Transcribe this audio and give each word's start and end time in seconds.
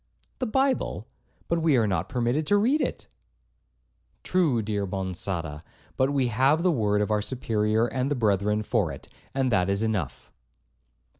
'The 0.39 0.47
Bible?—But 0.47 1.61
we 1.61 1.77
are 1.77 1.85
not 1.85 2.09
permitted 2.09 2.47
to 2.47 2.57
read 2.57 2.81
it.' 2.81 3.05
'True, 4.23 4.63
dear 4.63 4.87
Monçada, 4.87 5.61
but 5.95 6.09
we 6.11 6.29
have 6.29 6.63
the 6.63 6.71
word 6.71 7.01
of 7.01 7.11
our 7.11 7.21
Superior 7.21 7.85
and 7.85 8.09
the 8.09 8.15
brethren 8.15 8.63
for 8.63 8.91
it, 8.91 9.07
and 9.35 9.51
that 9.51 9.69
is 9.69 9.83
enough.' 9.83 10.31